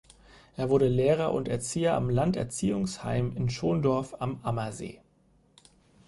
Er 0.57 0.71
wurde 0.71 0.87
Lehrer 0.87 1.31
und 1.31 1.47
Erzieher 1.47 1.93
am 1.93 2.09
Landerziehungsheim 2.09 3.37
in 3.37 3.51
Schondorf 3.51 4.15
am 4.17 4.39
Ammersee. 4.41 4.99